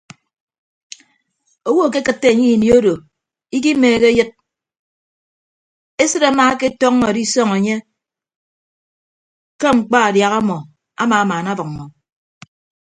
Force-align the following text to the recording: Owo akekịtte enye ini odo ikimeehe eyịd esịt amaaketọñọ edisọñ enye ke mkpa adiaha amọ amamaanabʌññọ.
Owo 1.67 1.81
akekịtte 1.87 2.27
enye 2.33 2.47
ini 2.55 2.67
odo 2.77 2.93
ikimeehe 3.57 3.97
eyịd 4.11 4.29
esịt 6.03 6.23
amaaketọñọ 6.29 7.05
edisọñ 7.11 7.49
enye 7.57 7.75
ke 9.59 9.67
mkpa 9.77 9.97
adiaha 10.07 10.37
amọ 10.41 10.57
amamaanabʌññọ. 11.01 11.85